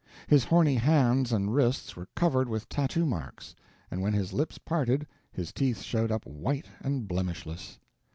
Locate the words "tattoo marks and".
2.67-4.01